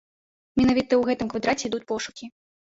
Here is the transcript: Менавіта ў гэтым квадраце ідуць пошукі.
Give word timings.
Менавіта 0.59 0.89
ў 0.97 1.03
гэтым 1.11 1.31
квадраце 1.35 1.65
ідуць 1.71 1.85
пошукі. 1.95 2.25